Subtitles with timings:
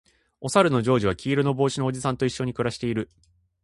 [0.39, 3.11] おさるのジョージは黄色の帽子のおじさんと一緒に暮らしている